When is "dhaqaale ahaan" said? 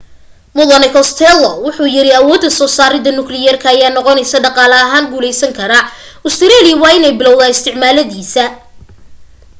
4.45-5.05